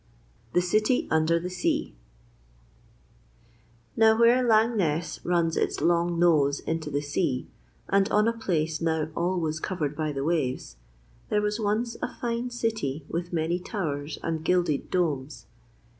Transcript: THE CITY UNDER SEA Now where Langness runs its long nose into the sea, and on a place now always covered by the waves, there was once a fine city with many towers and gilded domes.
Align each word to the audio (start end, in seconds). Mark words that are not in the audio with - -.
THE 0.53 0.63
CITY 0.63 1.07
UNDER 1.11 1.47
SEA 1.47 1.93
Now 3.95 4.17
where 4.19 4.43
Langness 4.43 5.19
runs 5.23 5.55
its 5.55 5.79
long 5.79 6.17
nose 6.17 6.59
into 6.61 6.89
the 6.89 7.01
sea, 7.03 7.47
and 7.87 8.09
on 8.09 8.27
a 8.27 8.33
place 8.33 8.81
now 8.81 9.09
always 9.15 9.59
covered 9.59 9.95
by 9.95 10.11
the 10.11 10.23
waves, 10.23 10.77
there 11.29 11.43
was 11.43 11.59
once 11.59 11.97
a 12.01 12.11
fine 12.15 12.49
city 12.49 13.05
with 13.11 13.31
many 13.31 13.59
towers 13.59 14.17
and 14.23 14.43
gilded 14.43 14.89
domes. 14.89 15.45